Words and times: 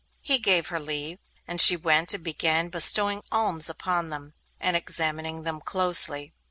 He 0.23 0.39
gave 0.39 0.69
her 0.69 0.79
leave, 0.79 1.19
and 1.47 1.61
she 1.61 1.75
went 1.77 2.11
and 2.15 2.23
began 2.23 2.69
bestowing 2.69 3.21
alms 3.31 3.69
upon 3.69 4.09
them, 4.09 4.33
and 4.59 4.75
examining 4.75 5.43
them 5.43 5.61
closely. 5.61 6.33